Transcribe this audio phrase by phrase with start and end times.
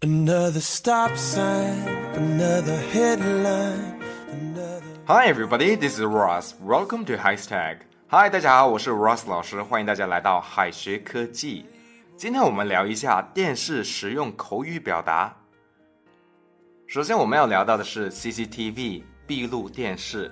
[0.00, 4.80] Another stop sign, another headline, another.
[5.06, 6.54] Hi everybody, this is Ross.
[6.64, 7.78] Welcome to Hashtag.
[8.08, 11.66] Hi，大家好，我是 Ross 老师，欢迎大家来到海学科技。
[12.16, 15.34] 今天我们聊一下电视实用口语表达。
[16.86, 20.30] 首先我们要聊到的是 CCTV 闭路电视。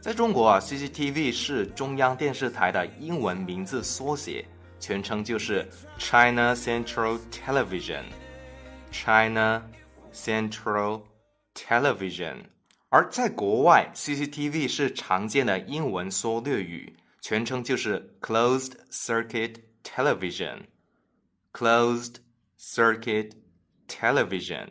[0.00, 4.46] 在中国啊，CCTV 是中央电视台的英文名字缩写，
[4.78, 8.04] 全称就是 China Central Television。
[8.90, 9.62] China
[10.12, 11.02] Central
[11.54, 12.44] Television，
[12.88, 20.62] 而在国外，CCTV 是常见的英文缩略语，全称就是 Closed Circuit Television。
[21.52, 22.16] Closed
[22.60, 23.32] Circuit
[23.88, 24.68] Television。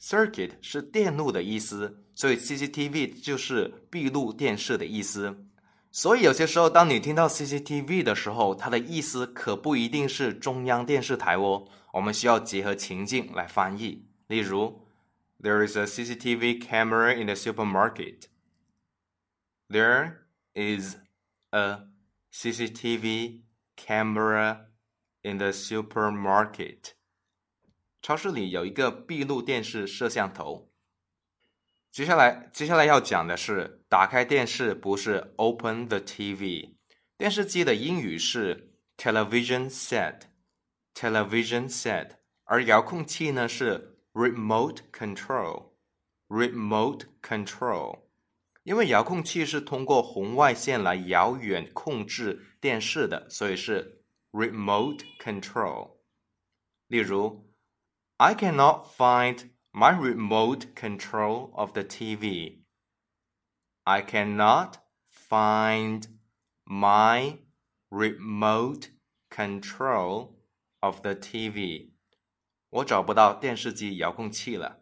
[0.00, 5.46] Circuit 是电路的意思，所以 CCTV 就是闭路电视的意思。
[5.90, 11.68] 所以有些时候，当你听到 CCTV 的时候，它的意思可不一定是中央电视台哦。
[11.92, 14.08] 我们需要结合情境来翻译。
[14.26, 14.86] 例如
[15.40, 18.24] ，There is a CCTV camera in the supermarket.
[19.68, 20.96] There is
[21.50, 21.86] a
[22.32, 23.42] CCTV
[23.76, 24.66] camera
[25.22, 26.92] in the supermarket.
[28.00, 30.72] 超市里有一个闭路电视摄像头。
[31.90, 36.76] 接下来，接下来要讲的是，打开电视不是 open the TV，
[37.18, 40.31] 电视机的英语是 television set。
[40.93, 48.01] television set，而遥控器呢是 remote control，remote control，
[48.63, 55.97] 因为遥控器是通过红外线来遥远控制电视的，所以是 remote control。
[56.87, 57.47] 例如，
[58.17, 62.63] I cannot find my remote control of the TV.
[63.83, 64.73] I cannot
[65.29, 66.05] find
[66.65, 67.37] my
[67.89, 68.89] remote
[69.29, 70.33] control
[70.82, 71.92] of the TV，
[72.68, 74.80] 我找不到电视机遥控器了。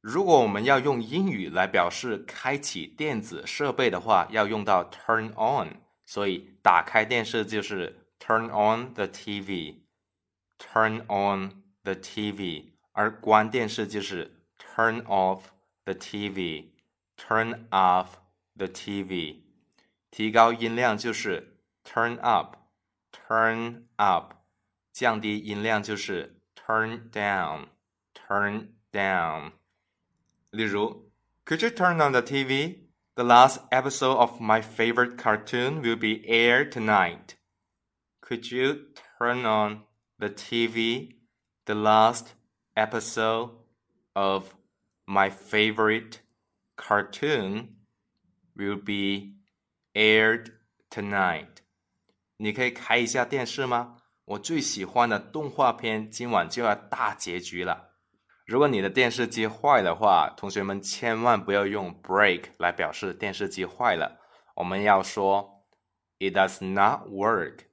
[0.00, 15.44] 如果我们要用英语来表示开启电子设备的话，要用到 turn on，所以打开电视就是 turn on the TV，turn on the TV，而关电视就是 turn off
[15.84, 18.08] the TV，turn off
[18.56, 19.42] the TV，
[20.10, 24.34] 提高音量就是 turn up，turn up。
[24.93, 27.67] 降低音量就是 turn down,
[28.13, 29.53] turn down。
[30.51, 31.11] 例如，
[31.45, 32.89] Could you turn on the TV?
[33.15, 37.35] The last episode of my favorite cartoon will be aired tonight.
[38.21, 39.83] Could you turn on
[40.19, 41.15] the TV?
[41.65, 42.35] The last
[42.75, 43.51] episode
[44.13, 44.53] of
[45.05, 46.21] my favorite
[46.77, 47.75] cartoon
[48.55, 49.35] will be
[49.93, 50.51] aired
[50.89, 51.63] tonight.
[52.37, 53.97] 你可以开一下电视吗？
[54.24, 57.90] 我最喜欢的动画片今晚就要大结局了。
[58.46, 64.20] 如果你的电视机坏的话，同学们千万不要用 break 来表示电视机坏了，
[64.56, 65.66] 我们要说
[66.18, 67.64] it does not work。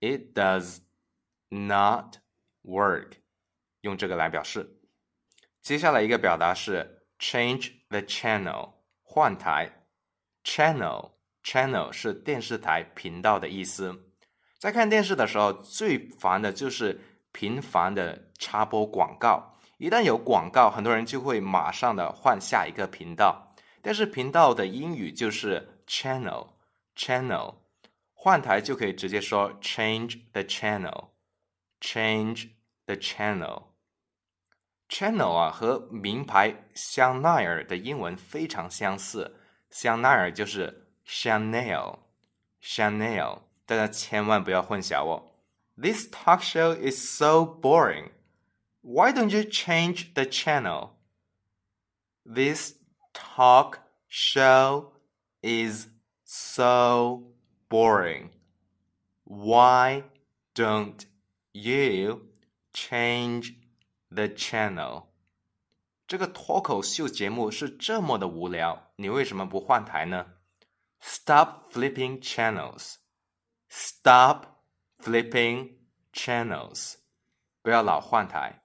[0.00, 0.78] it does
[1.48, 2.18] not
[2.62, 3.12] work，
[3.80, 4.80] 用这个来表示。
[5.62, 9.88] 接下来一个表达是 change the channel，换台。
[10.44, 11.12] channel
[11.42, 14.05] channel 是电视台频道的意思。
[14.66, 17.00] 在看电视的时候，最烦的就是
[17.30, 19.54] 频繁的插播广告。
[19.78, 23.54] 一旦有广告，很多人就会马上的换下一个频道。
[23.80, 27.54] 但是频道的英语就是 channel，channel，
[28.12, 32.48] 换台就可以直接说 change the channel，change
[32.86, 33.66] the channel。
[34.88, 39.36] channel 啊，和名牌香奈儿的英文非常相似，
[39.70, 43.45] 香奈儿就是 Chanel，Chanel。
[43.65, 45.31] 大家千万不要混淆哦。
[45.77, 48.11] This talk show is so boring.
[48.81, 50.91] Why don't you change the channel?
[52.25, 52.75] This
[53.13, 54.91] talk show
[55.41, 55.87] is
[56.23, 57.33] so
[57.69, 58.29] boring.
[59.23, 60.03] Why
[60.53, 61.05] don't
[61.53, 62.27] you
[62.73, 63.55] change
[64.09, 65.05] the channel?
[66.07, 70.25] 这个脱口秀节目是这么的无聊，你为什么不换台呢？
[70.99, 72.95] Stop flipping channels.
[73.75, 74.45] Stop
[74.99, 75.77] flipping
[76.13, 76.95] channels，
[77.61, 78.63] 不要老换台。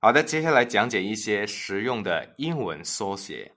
[0.00, 3.54] 好的，接下来讲解一些实用的英文缩写。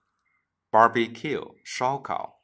[0.69, 2.43] Barbecue 烧烤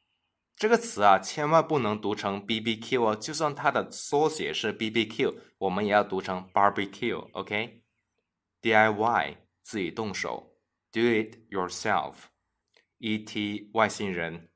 [0.56, 10.56] 这个词啊，千万不能读成 BBQ 哦，就算它的缩写是 BBQ，我们也要读成 barbecue。OK？DIY 自己动手，
[10.90, 14.50] Do it yourself。ET 外星人，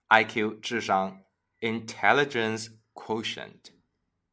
[0.09, 1.23] IQ 智商
[1.61, 3.71] intelligence quotient,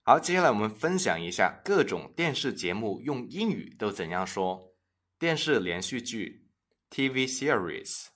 [0.03, 4.75] 好，接下来我们分享一下各种电视节目用英语都怎样说。
[5.19, 6.51] 电视连续剧
[6.91, 8.09] （TV series）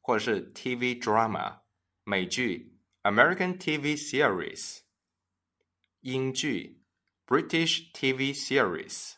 [0.00, 1.60] 或者是 TV drama，
[2.02, 4.80] 美剧 （American TV series），
[6.00, 6.82] 英剧
[7.26, 9.12] （British TV series），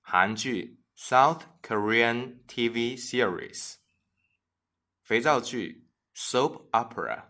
[0.00, 3.74] 韩剧 （South Korean TV series），
[5.02, 5.87] 肥皂剧
[6.19, 7.29] （soap opera），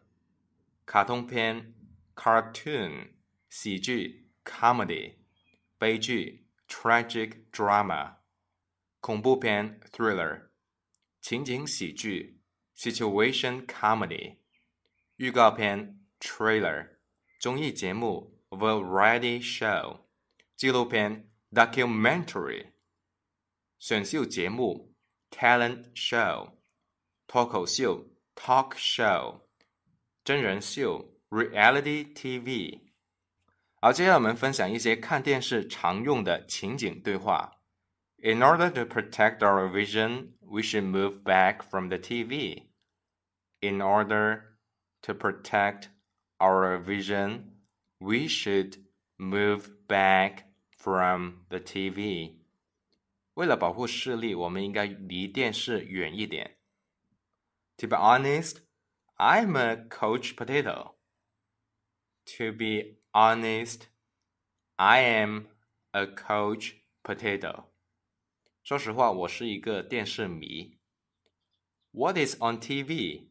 [0.87, 1.75] 卡通片
[2.15, 3.19] （cartoon）。
[3.49, 5.15] 喜剧 comedy，
[5.79, 8.17] 悲剧 tragic drama，
[8.99, 10.49] 恐怖片 thriller，
[11.19, 12.39] 情景喜剧
[12.77, 14.37] situation comedy，
[15.15, 16.97] 预告片 trailer，
[17.39, 20.01] 综艺节目 variety show，
[20.55, 22.73] 纪录片 documentary，
[23.79, 24.93] 选秀节目
[25.31, 26.53] talent show，
[27.25, 28.07] 脱口秀
[28.38, 29.42] talk show，
[30.24, 32.80] 真人秀 reality TV。
[33.80, 37.60] 好，接下来我们分享一些看电视常用的情景对话。
[38.18, 42.68] In order to protect our vision, we should move back from the TV.
[43.60, 44.40] In order
[45.02, 45.88] to protect
[46.38, 47.56] our vision,
[47.98, 48.78] we should
[49.18, 50.44] move back
[50.78, 52.38] from the TV.
[53.34, 56.56] 为了保护视力，我们应该离电视远一点。
[57.78, 58.60] To be honest,
[59.18, 60.94] I'm a coach potato.
[62.38, 63.88] To be honest,
[64.78, 65.48] I am
[65.92, 67.64] a coach potato.
[68.62, 70.78] 说实话，我是一个电视迷。
[71.90, 73.28] What is on TV?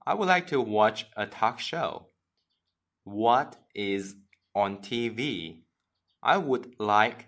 [0.00, 2.10] I would like to watch a talk show.
[3.04, 4.16] What is
[4.52, 5.64] on TV?
[6.20, 7.26] I would like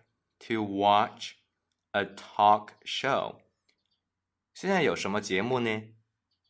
[0.49, 1.35] to watch
[1.93, 3.43] a talk show.
[4.55, 5.83] 现在有什么节目呢？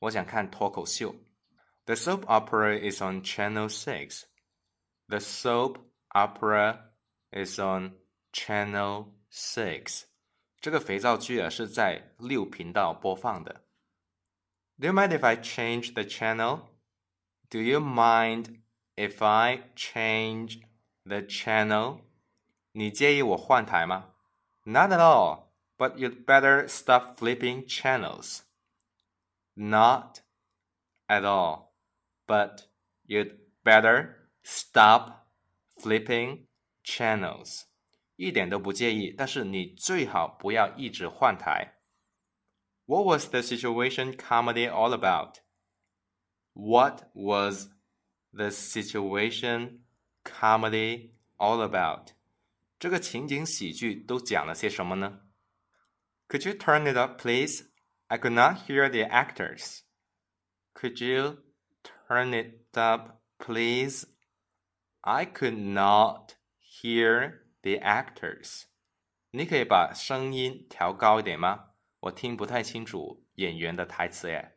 [0.00, 1.14] 我想看脱口秀。
[1.85, 4.23] The soap opera is on Channel Six.
[5.09, 5.78] The soap
[6.09, 6.90] opera
[7.31, 7.97] is on
[8.33, 10.02] Channel Six。
[10.61, 13.62] 这个肥皂剧啊是在六频道播放的。
[14.78, 16.62] Do you mind if I change the channel?
[17.49, 18.61] Do you mind
[18.97, 20.61] if I change
[21.05, 22.00] the channel?
[22.73, 24.12] 你介意我换台吗？
[24.64, 25.47] Not at all.
[25.78, 28.40] But you'd better stop flipping channels.
[29.55, 30.21] Not
[31.09, 31.73] at all.
[32.26, 32.69] But
[33.07, 34.16] you'd better
[34.49, 35.26] Stop
[35.76, 36.47] flipping
[36.85, 37.62] channels，
[38.14, 41.81] 一点都不介意，但是你最好不要一直换台。
[42.85, 45.40] What was the situation comedy all about?
[46.52, 47.71] What was
[48.33, 49.81] the situation
[50.23, 52.11] comedy all about?
[52.78, 55.23] 这个情景喜剧都讲了些什么呢？
[56.28, 57.64] Could you turn it up, please?
[58.11, 59.81] I could not hear the actors.
[60.75, 61.38] Could you
[62.09, 64.07] turn it up, please?
[65.00, 68.64] I could not hear the actors。
[69.31, 71.71] 你可以把声音调高一点吗？
[72.00, 74.52] 我听不太清楚演员的台词耶。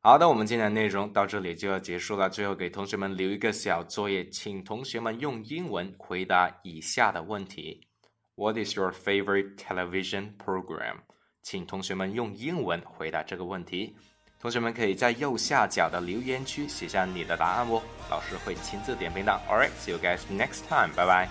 [0.00, 2.30] 好的，我们今天的内容到这里就要结束了。
[2.30, 7.88] 最后给同学们留一个小作业，请同学们用英文回答以下的问题：
[8.36, 10.98] What is your favorite television program？
[11.41, 13.95] 请同学们用英文回答这个问题。
[14.39, 19.31] 同学们可以在右下角的留言区写下你的答案哦，老师会亲自点评的。
[19.47, 20.91] All right, see you guys next time.
[20.95, 21.29] 拜拜